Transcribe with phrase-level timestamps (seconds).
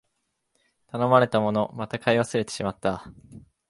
[0.87, 3.03] 頼まれたもの、また買い忘れてしまった